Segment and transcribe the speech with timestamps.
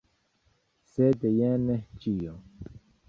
[0.93, 1.69] Sed jen
[2.07, 2.39] ĉio.